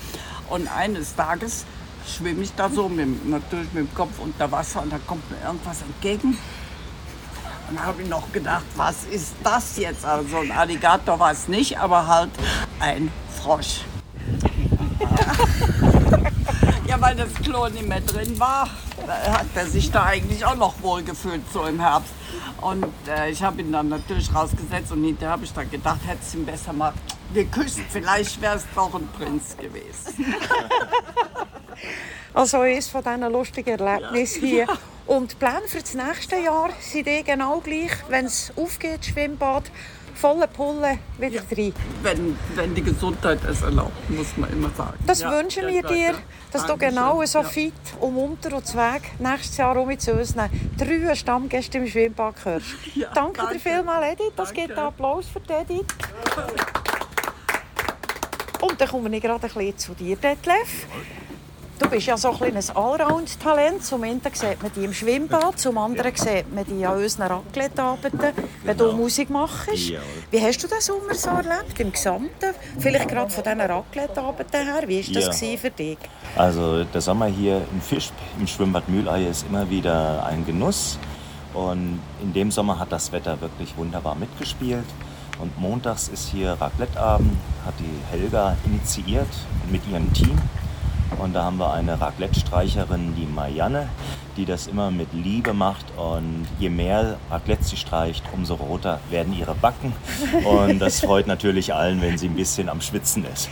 Und 0.50 0.68
eines 0.68 1.16
Tages 1.16 1.66
schwimme 2.08 2.44
ich 2.44 2.54
da 2.56 2.70
so 2.70 2.90
mit, 2.90 3.28
natürlich 3.28 3.72
mit 3.74 3.88
dem 3.88 3.96
Kopf 3.96 4.20
unter 4.20 4.52
Wasser 4.52 4.82
und 4.82 4.92
da 4.92 5.00
kommt 5.06 5.30
mir 5.30 5.38
irgendwas 5.46 5.82
entgegen. 5.82 6.38
Dann 7.68 7.86
habe 7.86 8.02
ich 8.04 8.10
noch 8.10 8.32
gedacht, 8.32 8.66
was 8.76 9.06
ist 9.06 9.34
das 9.44 9.78
jetzt? 9.78 10.06
Also 10.06 10.40
ein 10.40 10.52
Alligator 10.52 11.20
war 11.20 11.32
es 11.32 11.48
nicht, 11.48 11.80
aber 11.80 12.08
halt 12.08 12.30
ein 12.80 13.12
Frosch. 13.42 13.82
ja, 16.88 17.02
weil 17.02 17.16
das 17.16 17.34
Klo 17.36 17.68
nicht 17.68 17.88
mehr 17.88 18.02
drin 18.02 18.40
war, 18.40 18.70
hat 19.08 19.48
er 19.56 19.66
sich 19.66 19.92
da 19.92 20.04
eigentlich 20.04 20.46
auch 20.46 20.56
noch 20.56 20.82
wohl 20.82 21.04
gefühlt, 21.04 21.42
so 21.52 21.64
im 21.66 21.80
Herbst. 21.80 22.14
Und 22.62 22.86
äh, 23.08 23.30
ich 23.30 23.44
habe 23.44 23.62
ihn 23.62 23.72
dann 23.72 23.90
natürlich 23.90 24.34
rausgesetzt 24.34 24.92
und 24.92 25.04
hinterher 25.04 25.34
habe 25.34 25.44
ich 25.44 25.54
dann 25.54 25.70
gedacht, 25.70 26.00
hätte 26.06 26.20
es 26.22 26.34
ihm 26.34 26.46
besser 26.46 26.74
mal 26.74 26.94
geküsst. 27.34 27.80
Vielleicht 27.90 28.42
wäre 28.42 28.58
es 28.58 28.66
doch 28.76 28.94
ein 28.94 29.08
Prinz 29.18 29.58
gewesen. 29.58 30.36
Also 32.34 32.60
eines 32.60 32.90
von 32.90 33.02
diesen 33.02 33.32
lustigen 33.32 33.80
Erlebnissen 33.80 34.42
hier. 34.46 34.68
Und 35.08 35.32
die 35.34 35.36
Pläne 35.36 35.62
für 35.68 35.80
das 35.82 35.94
nächste 35.94 36.38
Jahr 36.38 36.70
sind 36.80 37.08
eh 37.08 37.22
genau 37.22 37.60
gleich, 37.60 37.92
wenn 38.10 38.26
es 38.26 38.52
aufgeht, 38.56 39.00
das 39.00 39.08
Schwimmbad, 39.08 39.64
volle 40.16 40.48
Pulle 40.48 40.98
wieder 41.20 41.42
rein. 41.56 41.74
Wenn, 42.02 42.38
wenn 42.56 42.74
die 42.74 42.82
Gesundheit 42.82 43.40
es 43.48 43.62
erlaubt, 43.62 44.10
muss 44.10 44.36
man 44.38 44.52
immer 44.52 44.70
sagen. 44.72 44.98
Das 45.06 45.20
Ja, 45.22 45.32
wünschen 45.32 45.68
wir 45.68 45.82
ja, 45.82 45.88
dir, 45.88 45.98
ja. 46.12 46.14
dass 46.52 46.62
du 46.64 46.70
Dankeschön. 46.70 46.96
genau 46.96 47.24
so 47.26 47.40
Ja. 47.40 47.44
fit 47.44 47.74
und 48.00 48.14
munter 48.16 48.56
und 48.56 48.66
zweig 48.66 49.02
nächstes 49.20 49.58
Jahr 49.58 49.78
um 49.78 50.00
zu 50.00 50.14
unseren 50.14 50.50
drei 50.78 51.14
Stammgästen 51.14 51.84
im 51.84 51.88
Schwimmbad 51.90 52.36
gehörst. 52.44 52.66
Ja, 52.96 53.12
danke, 53.14 53.38
danke. 53.42 53.54
dir 53.56 53.60
vielmals, 53.60 54.14
Edith. 54.14 54.32
Das 54.36 54.54
gibt 54.54 54.70
Danke. 54.70 54.80
einen 54.82 54.88
Applaus 54.88 55.26
für 55.28 55.42
Edith. 55.54 55.86
Und 58.62 58.82
dann 58.82 58.88
kommen 58.88 59.12
wir 59.12 59.20
gerade 59.20 59.46
ein 59.48 59.54
bisschen 59.54 59.78
zu 59.78 59.94
dir, 59.94 60.16
Detlef. 60.16 60.88
Du 61.78 61.90
bist 61.90 62.08
ja 62.08 62.16
so 62.16 62.30
ein 62.32 62.38
kleines 62.38 62.74
Allround-Talent. 62.74 63.84
Zum 63.84 64.04
einen 64.04 64.22
sieht 64.22 64.64
man 64.64 64.72
dich 64.72 64.84
im 64.84 64.94
Schwimmbad, 64.94 65.60
zum 65.60 65.78
anderen 65.78 66.16
sieht 66.16 66.54
man 66.54 66.64
dich 66.64 66.88
an 66.88 66.98
unseren 66.98 67.28
Raclette-Abenden, 67.28 68.32
wenn 68.64 68.78
du 68.78 68.94
Musik 68.94 69.30
machst. 69.30 69.68
Jawohl. 69.90 70.06
Wie 70.32 70.42
hast 70.42 70.64
du 70.64 70.68
den 70.70 70.80
Sommer 70.80 71.14
so 71.14 71.30
erlebt, 71.32 71.78
im 71.78 71.92
Gesamten? 71.92 72.56
Vielleicht 72.80 73.10
gerade 73.10 73.30
von 73.30 73.44
diesen 73.44 73.60
Raclette-Abenden 73.60 74.64
her. 74.66 74.84
Wie 74.88 75.06
war 75.16 75.22
das 75.22 75.42
Ja. 75.42 75.58
für 75.58 75.70
dich? 75.70 75.98
Also 76.38 76.86
der 76.86 77.02
Sommer 77.02 77.26
hier 77.26 77.62
im 77.72 77.82
Fisch, 77.82 78.10
im 78.40 78.48
Schwimmbad 78.48 78.88
Mühleihe 78.88 79.28
ist 79.28 79.46
immer 79.48 79.70
wieder 79.70 80.26
ein 80.26 80.46
Genuss. 80.46 80.98
Und 81.54 82.00
in 82.22 82.34
dem 82.34 82.52
Sommer 82.52 82.80
hat 82.80 82.92
das 82.94 83.12
Wetter 83.12 83.40
wirklich 83.42 83.76
wunderbar 83.78 84.16
mitgespielt. 84.16 84.86
Und 85.40 85.58
montags 85.60 86.08
ist 86.08 86.30
hier 86.30 86.54
Raclette-Abend, 86.54 87.36
hat 87.66 87.74
die 87.80 88.00
Helga 88.18 88.56
initiiert 88.66 89.28
mit 89.70 89.86
ihrem 89.90 90.12
Team. 90.14 90.38
Und 91.20 91.34
da 91.34 91.44
haben 91.44 91.58
wir 91.58 91.74
eine 91.74 92.00
Raclette-Streicherin, 92.00 93.16
die 93.16 93.26
Marianne, 93.26 93.90
die 94.38 94.46
das 94.46 94.68
immer 94.68 94.92
mit 94.92 95.14
Liebe 95.14 95.54
macht. 95.54 95.86
Und 95.98 96.46
je 96.60 96.70
mehr 96.70 97.18
Raclette 97.30 97.64
sie 97.64 97.78
streicht, 97.78 98.24
umso 98.34 98.56
roter 98.56 99.00
werden 99.10 99.38
ihre 99.38 99.56
Backen. 99.56 99.94
Und 100.44 100.80
das 100.80 101.02
freut 101.02 101.28
natürlich 101.28 101.74
allen, 101.74 102.02
wenn 102.02 102.18
sie 102.18 102.28
ein 102.28 102.36
bisschen 102.36 102.70
am 102.70 102.82
Schwitzen 102.82 103.26
ist. 103.34 103.50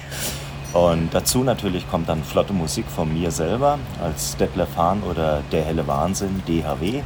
Und 0.74 1.14
dazu 1.14 1.44
natürlich 1.44 1.90
kommt 1.90 2.10
dann 2.10 2.24
flotte 2.24 2.54
Musik 2.54 2.86
von 2.88 3.14
mir 3.14 3.30
selber 3.30 3.78
als 4.04 4.36
Detlef 4.38 4.76
Hahn 4.76 5.04
oder 5.04 5.44
Der 5.52 5.64
helle 5.64 5.88
Wahnsinn, 5.88 6.42
DHW. 6.48 7.04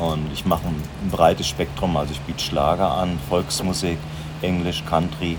Und 0.00 0.32
ich 0.32 0.44
mache 0.44 0.66
ein, 0.66 1.10
breites 1.10 1.48
Spektrum, 1.48 1.96
also 1.96 2.12
ich 2.12 2.20
biete 2.20 2.42
Schlager 2.42 2.90
an, 2.90 3.18
Volksmusik, 3.28 3.98
Englisch, 4.42 4.84
Country 4.88 5.36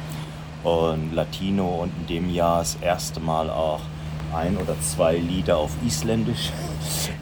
und 0.66 1.14
Latino 1.14 1.68
und 1.84 1.92
in 2.02 2.08
dem 2.08 2.30
Jahr 2.34 2.60
das 2.60 2.78
erste 2.82 3.20
Mal 3.20 3.50
auch 3.50 3.80
ein 4.36 4.58
oder 4.58 4.76
zwei 4.82 5.16
Lieder 5.16 5.58
auf 5.58 5.72
Isländisch. 5.86 6.52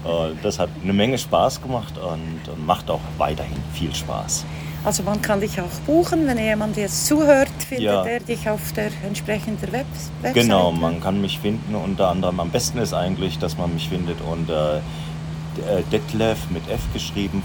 Und 0.03 0.37
das 0.43 0.57
hat 0.59 0.69
eine 0.81 0.93
Menge 0.93 1.17
Spaß 1.17 1.61
gemacht 1.61 1.93
und, 1.97 2.51
und 2.51 2.65
macht 2.65 2.89
auch 2.89 3.01
weiterhin 3.17 3.57
viel 3.73 3.93
Spaß. 3.93 4.45
Also 4.85 5.03
man 5.03 5.21
kann 5.21 5.39
dich 5.39 5.61
auch 5.61 5.69
buchen, 5.85 6.27
wenn 6.27 6.37
jemand 6.37 6.75
jetzt 6.75 7.05
zuhört, 7.07 7.47
findet 7.67 7.85
Ja. 7.85 8.03
er 8.05 8.19
dich 8.19 8.49
auf 8.49 8.73
der 8.73 8.89
entsprechenden 9.05 9.71
Web 9.71 9.85
Webseite. 10.21 10.33
Genau, 10.41 10.71
man 10.73 10.99
kann 10.99 11.21
mich 11.21 11.39
finden 11.39 11.75
unter 11.75 12.09
anderem, 12.09 12.39
am 12.41 12.49
besten 12.49 12.79
ist 12.79 12.93
eigentlich, 12.93 13.39
dass 13.39 13.57
man 13.57 13.73
mich 13.73 13.87
findet 13.87 14.17
unter 14.21 14.77
äh, 14.77 15.83
detlef 15.91 16.49
mit 16.49 16.67
f 16.69 16.81
geschrieben, 16.93 17.43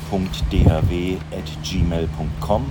.dhw 0.51 1.17
at 1.31 1.63
gmail.com. 1.63 2.67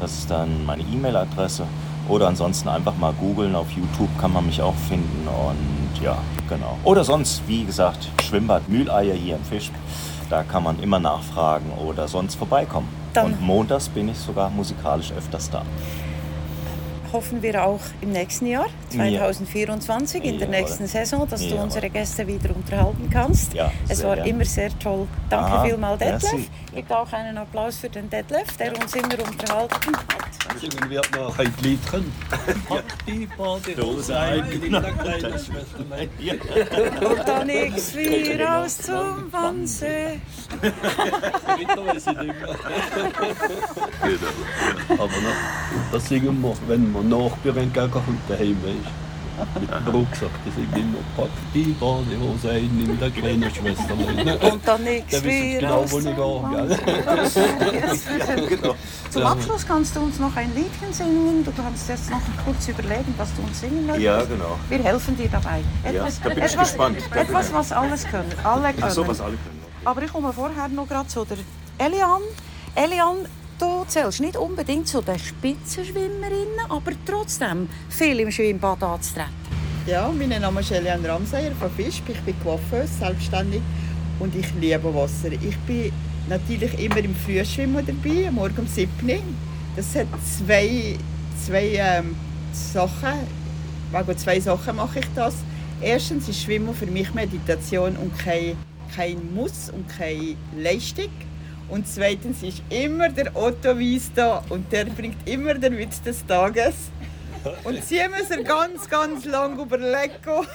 Das 0.00 0.12
ist 0.12 0.30
dann 0.30 0.66
meine 0.66 0.82
E-Mail-Adresse. 0.82 1.66
Oder 2.08 2.28
ansonsten 2.28 2.68
einfach 2.68 2.96
mal 2.96 3.12
googeln, 3.12 3.54
auf 3.54 3.70
YouTube 3.70 4.08
kann 4.20 4.32
man 4.32 4.46
mich 4.46 4.60
auch 4.60 4.74
finden 4.88 5.26
und 5.28 6.02
ja, 6.02 6.18
genau. 6.48 6.76
Oder 6.84 7.04
sonst, 7.04 7.42
wie 7.46 7.64
gesagt, 7.64 8.08
Schwimmbad 8.22 8.68
Mühleier 8.68 9.14
hier 9.14 9.36
im 9.36 9.44
Fisch. 9.44 9.70
Da 10.28 10.42
kann 10.42 10.62
man 10.64 10.80
immer 10.82 10.98
nachfragen 10.98 11.70
oder 11.86 12.08
sonst 12.08 12.34
vorbeikommen. 12.36 12.88
Dann- 13.12 13.26
und 13.26 13.40
montags 13.42 13.88
bin 13.88 14.08
ich 14.08 14.16
sogar 14.18 14.50
musikalisch 14.50 15.12
öfters 15.12 15.50
da. 15.50 15.62
Hoffen 17.12 17.42
wir 17.42 17.62
auch 17.62 17.80
im 18.00 18.12
nächsten 18.12 18.46
Jahr, 18.46 18.64
2024, 18.88 20.24
in 20.24 20.38
der 20.38 20.48
Jawohl. 20.48 20.60
nächsten 20.60 20.86
Saison, 20.86 21.28
dass 21.28 21.40
du 21.42 21.48
Jawohl. 21.48 21.64
unsere 21.64 21.90
Gäste 21.90 22.26
wieder 22.26 22.56
unterhalten 22.56 23.10
kannst. 23.10 23.52
Ja, 23.52 23.70
es 23.86 24.02
war 24.02 24.14
gerne. 24.16 24.30
immer 24.30 24.44
sehr 24.46 24.70
toll. 24.78 25.06
Danke 25.28 25.50
Aha, 25.52 25.64
vielmals, 25.64 25.98
Detlef. 25.98 26.22
merci. 26.32 26.48
Gibt 26.74 26.90
auch 26.90 27.12
einen 27.12 27.36
Applaus 27.36 27.76
für 27.76 27.90
den 27.90 28.08
Detlef, 28.08 28.56
der 28.56 28.72
uns 28.80 28.94
immer 28.94 29.12
unterhalten 29.28 29.92
hat. 29.94 30.21
Singen 30.60 30.90
wir 30.90 31.02
noch 31.14 31.38
ein 31.38 31.54
Lied 31.62 31.86
können. 31.86 32.12
Die 33.06 33.26
Badehose 33.36 34.18
eigentlich 34.18 34.74
eine 34.74 34.92
kleine 34.92 35.38
Schwester 35.38 35.84
mein. 35.88 36.08
Und 37.00 37.28
dann 37.28 37.46
nix 37.46 37.94
wie 37.94 38.40
raus 38.42 38.78
zum 38.78 39.32
Wannsee. 39.32 40.20
Genau. 44.02 45.02
Aber 45.02 45.06
noch, 45.06 45.92
das 45.92 46.08
singen 46.08 46.40
wir, 46.40 46.54
wenn 46.66 46.92
wir 46.92 47.02
nachgehen, 47.02 47.72
gegen 47.72 47.92
und 47.92 48.20
daheim 48.28 48.56
ist. 48.64 49.01
Mit 49.60 49.70
dem 49.70 49.88
Rucksack, 49.88 50.30
die 50.46 50.50
singen 50.50 50.76
immer, 50.76 50.98
pack 51.16 51.30
die 51.54 51.74
Badehose 51.78 52.50
ein 52.50 52.64
in 52.64 52.98
der 52.98 53.10
kleinen 53.10 53.50
Schwester 53.50 53.94
mein. 53.96 54.52
Und 54.52 54.66
dann 54.66 54.84
wie 54.84 55.02
wisst 55.10 55.60
genau, 55.60 55.84
wo 55.88 55.98
ich 55.98 56.04
zum 56.04 56.14
gehe, 58.38 58.48
genau. 58.56 58.74
Zum 59.10 59.22
Abschluss 59.22 59.66
kannst 59.66 59.96
du 59.96 60.00
uns 60.00 60.18
noch 60.18 60.34
ein 60.36 60.54
Liedchen 60.54 60.92
singen. 60.92 61.44
Du 61.44 61.52
kannst 61.52 61.88
jetzt 61.88 62.10
noch 62.10 62.20
kurz 62.44 62.68
überlegen, 62.68 63.14
was 63.16 63.34
du 63.34 63.42
uns 63.42 63.60
singen 63.60 63.86
möchtest. 63.86 64.04
Ja, 64.04 64.22
genau. 64.24 64.58
Wir 64.68 64.78
helfen 64.78 65.16
dir 65.16 65.28
dabei. 65.28 65.62
Etwas, 65.84 66.20
da 66.20 66.28
bin 66.28 66.38
ich 66.38 66.44
etwas, 66.44 66.68
gespannt. 66.68 66.98
Etwas, 67.14 67.52
was 67.52 67.72
alles 67.72 68.04
können. 68.06 68.32
Alle 68.44 68.72
können. 68.72 68.90
So 68.90 69.06
was 69.06 69.20
alle 69.20 69.32
können. 69.32 69.60
Aber 69.84 70.02
ich 70.02 70.12
komme 70.12 70.32
vorher 70.32 70.68
noch 70.68 70.88
gerade 70.88 71.08
zu 71.08 71.24
der 71.24 71.38
Elian. 71.78 72.22
Elian, 72.74 73.16
du 73.62 73.84
zählst 73.86 74.20
nicht 74.20 74.36
unbedingt 74.36 74.88
zu 74.88 75.00
den 75.00 75.18
Spitzenschwimmerinnen, 75.18 76.58
aber 76.68 76.92
trotzdem 77.06 77.68
viel 77.88 78.18
im 78.20 78.30
Schwimmbad 78.30 78.82
anzutreten. 78.82 79.30
Ja, 79.86 80.10
mein 80.16 80.40
Name 80.40 80.60
ist 80.60 80.72
Eliane 80.72 81.08
Ramsayer 81.08 81.52
von 81.52 81.70
Fischb. 81.70 82.08
Ich 82.08 82.20
bin 82.20 82.34
Coiffeuse, 82.42 82.92
selbstständig 82.98 83.62
und 84.18 84.34
ich 84.34 84.46
liebe 84.60 84.92
Wasser. 84.94 85.30
Ich 85.32 85.56
bin 85.58 85.92
natürlich 86.28 86.76
immer 86.78 86.98
im 86.98 87.14
Frühschwimmen 87.14 87.86
dabei, 87.86 88.30
Morgen 88.30 88.58
um 88.58 88.66
7 88.66 88.90
Uhr. 89.08 89.18
Das 89.76 89.94
hat 89.94 90.08
zwei, 90.38 90.96
zwei 91.44 91.72
ähm, 91.74 92.16
Sachen. 92.52 93.14
Wegen 93.92 94.18
zwei 94.18 94.40
Sachen 94.40 94.76
mache 94.76 95.00
ich 95.00 95.06
das. 95.14 95.34
Erstens 95.80 96.28
ist 96.28 96.42
Schwimmen 96.42 96.74
für 96.74 96.86
mich 96.86 97.12
Meditation 97.14 97.96
und 97.96 98.16
kein, 98.18 98.56
kein 98.94 99.34
Muss 99.34 99.70
und 99.70 99.88
keine 99.88 100.36
Leistung. 100.56 101.10
Und 101.68 101.86
zweitens 101.88 102.42
ist 102.42 102.62
immer 102.68 103.08
der 103.08 103.34
Otto 103.34 103.78
Weiss 103.78 104.10
da 104.14 104.42
und 104.48 104.70
der 104.72 104.84
bringt 104.86 105.28
immer 105.28 105.54
den 105.54 105.78
Witz 105.78 106.02
des 106.02 106.24
Tages. 106.26 106.74
Und 107.64 107.82
sie 107.84 108.00
müssen 108.08 108.44
ganz, 108.44 108.88
ganz 108.88 109.24
lang 109.24 109.58
überlegen. 109.58 110.12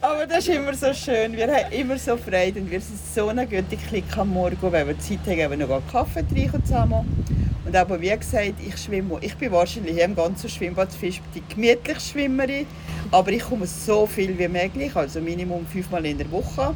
Aber 0.00 0.26
das 0.26 0.46
ist 0.46 0.54
immer 0.54 0.74
so 0.74 0.92
schön. 0.92 1.32
Wir 1.32 1.46
haben 1.46 1.72
immer 1.72 1.98
so 1.98 2.16
Freude 2.16 2.60
und 2.60 2.70
wir 2.70 2.80
sind 2.80 2.98
so 3.14 3.28
eine 3.28 3.46
gute 3.46 3.76
Klick 3.88 4.16
am 4.16 4.28
Morgen, 4.30 4.58
wenn 4.60 4.86
wir 4.86 4.98
Zeit 4.98 5.20
haben, 5.26 5.58
wir 5.58 5.66
noch 5.66 5.70
einen 5.70 5.88
Kaffee 5.90 6.22
trinken 6.22 6.62
zusammen. 6.64 7.24
Und 7.64 7.74
aber 7.74 8.00
wie 8.00 8.10
gesagt, 8.10 8.54
ich 8.64 8.76
schwimme. 8.76 9.18
Ich 9.22 9.34
bin 9.36 9.50
wahrscheinlich 9.50 9.94
hier 9.94 10.04
im 10.04 10.14
ganzen 10.14 10.48
Schwimmbadfisch 10.50 11.22
die 11.34 11.42
gemütliche 11.48 12.00
Schwimmerin. 12.00 12.66
Aber 13.10 13.30
ich 13.32 13.42
komme 13.42 13.66
so 13.66 14.06
viel 14.06 14.38
wie 14.38 14.48
möglich, 14.48 14.94
also 14.94 15.20
Minimum 15.20 15.66
fünfmal 15.66 16.04
in 16.04 16.18
der 16.18 16.30
Woche. 16.30 16.74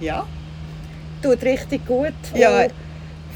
Ja. 0.00 0.26
Tut 1.22 1.42
richtig 1.42 1.86
gut. 1.86 2.14
Ja, 2.34 2.66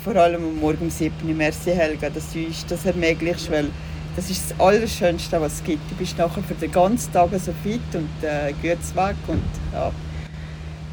vor 0.05 0.17
allem 0.17 0.45
am 0.45 0.61
Morgen 0.61 0.83
um 0.83 0.91
7 0.91 1.15
Uhr. 1.27 1.35
Merci 1.35 1.71
Helga, 1.71 2.11
dass 2.11 2.33
du 2.33 2.45
uns 2.45 2.65
das 2.67 2.85
ermöglichst, 2.87 3.51
weil 3.51 3.67
das 4.15 4.31
ist 4.31 4.51
das 4.51 4.61
Allerschönste, 4.61 5.41
was 5.41 5.55
es 5.55 5.65
gibt. 5.65 5.91
Du 5.91 5.95
bist 5.97 6.17
nachher 6.19 6.43
für 6.43 6.55
den 6.55 6.71
ganzen 6.71 7.12
Tag 7.12 7.31
so 7.33 7.53
fit 7.62 7.81
und 7.95 8.09
äh, 8.23 8.53
gut 8.53 8.97
weg 8.97 9.17
und 9.27 9.43
ja. 9.73 9.91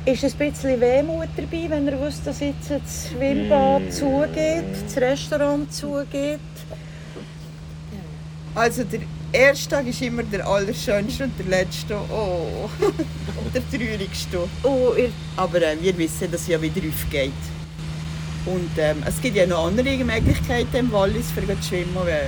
Ist 0.06 0.24
ein 0.24 0.32
bisschen 0.32 0.80
Wehmut 0.80 1.28
dabei, 1.36 1.70
wenn 1.70 1.86
ihr 1.88 2.00
wisst, 2.02 2.26
dass 2.26 2.40
jetzt 2.40 2.72
das 2.72 3.10
Schwimmbad 3.10 3.94
zugeht, 3.94 4.64
das 4.86 4.98
Restaurant 4.98 5.72
zugeht? 5.72 6.40
Also 8.56 8.84
der 8.84 9.02
erste 9.32 9.70
Tag 9.70 9.88
ist 9.88 10.02
immer 10.02 10.24
der 10.24 10.48
allerschönste 10.48 11.26
und 11.26 11.34
der 11.40 11.46
letzte, 11.46 11.96
oh, 12.10 12.70
der 13.54 13.62
traurigste. 13.70 14.40
Oh, 14.64 14.94
ihr 14.98 15.12
Aber 15.36 15.62
äh, 15.62 15.78
wir 15.82 15.98
wissen, 15.98 16.32
dass 16.32 16.42
es 16.42 16.48
ja 16.48 16.62
wieder 16.62 16.82
aufgeht. 16.88 17.32
Und 18.46 18.72
ähm, 18.78 19.04
es 19.06 19.22
gibt 19.22 19.36
ja 19.36 19.46
noch 19.46 19.68
andere 19.68 20.04
Möglichkeiten 20.04 20.76
im 20.76 20.92
Wallis 20.92 21.32
für 21.32 21.42
zu 21.42 21.68
schwimmen. 21.68 22.08
Äh, 22.08 22.22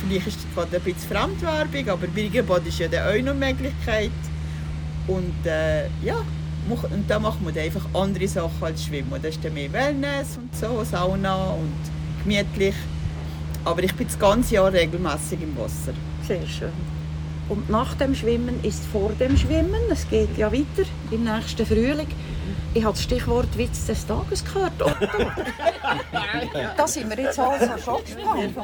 vielleicht 0.00 0.28
ist 0.28 0.38
das 0.54 0.64
ein 0.64 0.80
bisschen 0.80 1.08
Fremdwerbung, 1.08 1.88
aber 1.88 2.06
Birgenbad 2.06 2.66
ist 2.66 2.78
ja 2.78 2.88
dann 2.88 3.06
auch 3.08 3.22
noch 3.22 3.32
eine 3.32 3.52
Möglichkeit. 3.52 4.10
Und 5.06 5.46
äh, 5.46 5.86
ja, 6.02 6.24
und 6.68 7.08
da 7.08 7.18
macht 7.18 7.42
man 7.42 7.54
dann 7.54 7.64
einfach 7.64 7.84
andere 7.94 8.28
Sachen 8.28 8.62
als 8.62 8.84
Schwimmen. 8.84 9.12
Das 9.22 9.36
ist 9.36 9.44
dann 9.44 9.54
mehr 9.54 9.72
Wellness 9.72 10.38
und 10.38 10.54
so, 10.54 10.84
Sauna 10.84 11.52
und 11.52 11.72
gemütlich. 12.24 12.74
Aber 13.68 13.82
ich 13.82 13.94
bin 13.94 14.06
das 14.06 14.18
ganze 14.18 14.54
Jahr 14.54 14.72
regelmäßig 14.72 15.42
im 15.42 15.54
Wasser. 15.58 15.92
Sehr 16.26 16.46
schön. 16.46 16.72
Und 17.50 17.68
nach 17.68 17.94
dem 17.96 18.14
Schwimmen 18.14 18.64
ist 18.64 18.82
vor 18.86 19.10
dem 19.20 19.36
Schwimmen. 19.36 19.82
Es 19.90 20.08
geht 20.08 20.38
ja 20.38 20.50
weiter 20.50 20.88
im 21.10 21.24
nächsten 21.24 21.66
Frühling. 21.66 22.06
Ich 22.72 22.82
habe 22.82 22.94
das 22.94 23.02
Stichwort 23.02 23.58
Witz 23.58 23.84
des 23.84 24.06
Tages 24.06 24.42
gehört. 24.42 24.72
Otto. 24.80 24.90
da 26.78 26.88
sind 26.88 27.10
wir 27.10 27.22
jetzt 27.22 27.38
also 27.38 27.66
schon 27.84 28.04
gespannt. 28.04 28.54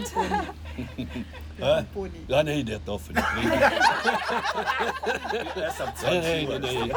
Hä? 1.58 1.84
Ja, 2.28 2.42
nein, 2.42 2.64
der 2.64 2.78
darf 2.78 3.02
nicht 3.10 3.22
reden. 3.36 3.50
Nein, 6.02 6.48
nein, 6.48 6.60
nein, 6.62 6.92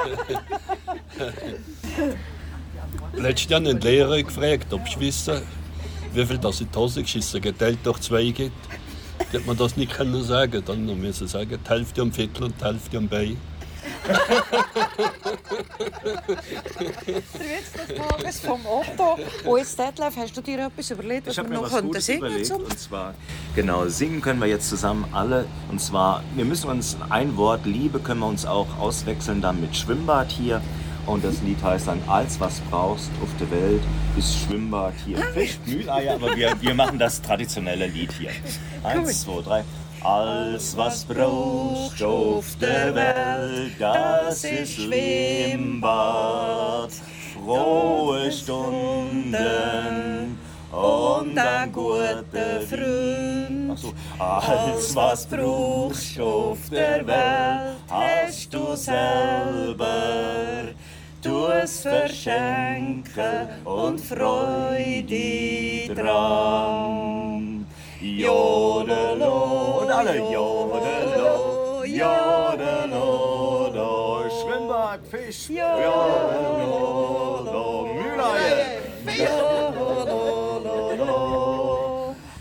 nein. 1.17 2.15
Letztes 3.21 3.49
Jahr 3.49 3.59
einen 3.59 3.81
Lehrer 3.81 4.23
gefragt, 4.23 4.71
ob 4.71 4.87
ich 4.87 4.97
wisse, 4.97 5.41
wie 6.17 6.25
viel 6.25 6.37
das 6.39 6.59
in 6.61 6.69
die 6.71 6.77
Hose 6.77 7.01
geschissen 7.03 7.41
geteilt 7.41 7.79
durch 7.83 7.99
zwei 7.99 8.25
gibt. 8.31 8.55
Da 9.31 9.39
hat 9.39 9.45
man 9.45 9.57
das 9.57 9.77
nicht 9.77 9.93
können 9.93 10.23
sagen. 10.23 10.63
Dann 10.65 10.85
müssen 10.99 11.21
wir 11.21 11.27
sagen, 11.27 11.59
die 11.63 11.69
Hälfte 11.69 12.01
am 12.01 12.11
Viertel 12.11 12.45
und 12.45 12.59
die 12.59 12.65
Hälfte 12.65 12.97
am 12.97 13.07
Bein. 13.07 13.37
Witz 16.77 17.71
des 17.73 17.95
Tages 17.95 18.39
vom 18.39 18.61
Otto. 18.65 19.17
Jetzt, 19.57 19.79
Detlef, 19.79 20.15
hast 20.17 20.35
du 20.35 20.41
dir 20.41 20.65
etwas 20.65 20.91
überlegt, 20.91 21.27
was 21.27 21.37
Ich 21.37 21.43
wir 21.43 21.49
noch 21.49 21.63
was 21.63 21.71
könnten 21.71 22.01
singen 22.01 22.19
überlegt. 22.19 22.45
zum 22.47 22.63
Und 22.63 22.79
zwar, 22.79 23.13
genau, 23.55 23.87
singen 23.87 24.21
können 24.21 24.39
wir 24.39 24.47
jetzt 24.47 24.69
zusammen 24.69 25.05
alle. 25.11 25.45
Und 25.69 25.79
zwar, 25.81 26.23
wir 26.35 26.45
müssen 26.45 26.69
uns 26.69 26.97
ein 27.09 27.37
Wort 27.37 27.65
Liebe 27.65 27.99
können 27.99 28.21
wir 28.21 28.27
uns 28.27 28.45
auch 28.45 28.67
auswechseln 28.79 29.41
dann 29.41 29.61
mit 29.61 29.75
Schwimmbad 29.75 30.31
hier. 30.31 30.61
Und 31.07 31.23
das 31.23 31.41
Lied 31.41 31.63
heißt 31.63 31.87
dann, 31.87 32.01
als 32.07 32.37
was 32.39 32.59
brauchst 32.69 33.09
auf 33.23 33.29
der 33.39 33.49
Welt, 33.49 33.81
ist 34.17 34.37
Schwimmbad 34.39 34.93
hier. 35.05 35.17
Fisch, 35.33 35.57
Mühleier, 35.65 36.15
aber 36.15 36.35
wir, 36.35 36.53
wir 36.59 36.73
machen 36.73 36.99
das 36.99 37.21
traditionelle 37.21 37.87
Lied 37.87 38.11
hier. 38.11 38.31
Eins, 38.83 39.23
zwei, 39.23 39.41
drei. 39.41 39.63
Alles 40.01 40.75
was 40.77 41.05
brauchst 41.05 42.03
auf 42.03 42.45
der 42.61 42.93
Welt, 42.93 43.71
das 43.79 44.43
ist 44.43 44.73
Schwimmbad. 44.73 46.11
Frohe 47.33 48.31
Stunden 48.31 49.35
und 50.71 51.37
ein 51.37 51.71
guter 51.71 52.61
Freund. 52.69 53.79
So. 53.79 53.93
Alles 54.19 54.95
was 54.95 55.25
brauchst 55.25 56.19
auf 56.19 56.57
der 56.69 57.07
Welt, 57.07 57.77
hast 57.89 58.53
du 58.53 58.75
selber. 58.75 59.87
Du 61.27 61.47
es 61.47 61.81
verschenken 61.81 63.49
und 63.65 63.99
Freude 63.99 65.93
dran. 65.93 67.65
Jodelo, 67.99 69.81
und 69.81 69.91
alle 69.91 70.19
Jodelo, 70.19 71.83
Jodelo, 71.83 73.69
do, 73.73 74.23
Schwimmbad, 74.39 75.01
Fisch, 75.11 75.49
Jodelo, 75.49 76.69
Mühleier, 77.93 78.79
Jodelo, 80.77 81.15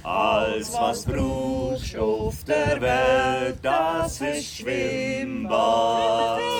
alles 0.05 0.73
was 0.75 1.05
brauchst 1.05 1.97
auf 1.99 2.45
der 2.45 2.81
Welt, 2.81 3.59
das 3.63 4.21
ist 4.21 4.59
Schwimmbad. 4.59 6.56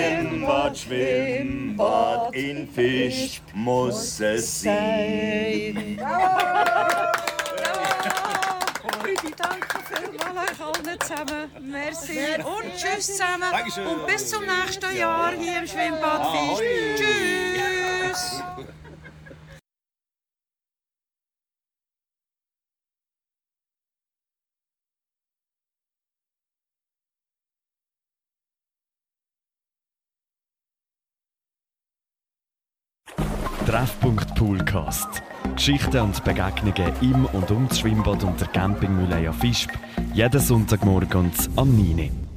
Schwimmbad, 0.00 0.78
Schwimmbad, 0.78 2.34
in 2.34 2.68
Fisch 2.68 3.40
muss 3.52 4.20
es 4.20 4.62
sein. 4.62 4.72
Ich 9.22 9.34
danke 9.36 9.78
vielmals 9.88 10.50
euch 10.50 10.60
allen 10.66 11.00
zusammen. 11.00 11.50
Merci. 11.60 12.18
Und 12.38 12.76
tschüss 12.76 13.06
zusammen. 13.06 13.50
Dankeschön. 13.50 13.86
Und 13.86 14.06
bis 14.06 14.30
zum 14.30 14.44
nächsten 14.44 14.96
Jahr 14.96 15.32
hier 15.32 15.58
im 15.58 15.66
Schwimmbad 15.66 16.26
Fisch. 16.32 16.60
Tschüss. 16.96 18.42
Poolcast. 34.40 35.22
Geschichten 35.54 36.00
und 36.00 36.24
Begegnungen 36.24 36.94
im 37.02 37.26
und 37.26 37.50
um 37.50 37.68
das 37.68 37.80
Schwimmbad 37.80 38.24
und 38.24 38.40
der 38.40 38.48
Campingmühle 38.48 39.30
Fischb. 39.34 39.70
Jeden 40.14 40.40
Sonntagmorgen 40.40 41.30
am 41.56 41.76
9. 41.76 41.98
Uhr. 41.98 42.29